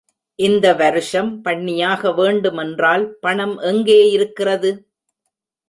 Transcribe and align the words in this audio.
இந்த 0.39 0.67
வருஷம் 0.73 1.29
பண்ணியாக 1.41 2.11
வேண்டுமென்றால் 2.13 3.05
பணம் 3.19 3.55
எங்கே 3.71 3.99
இருக்கிறது? 4.09 4.71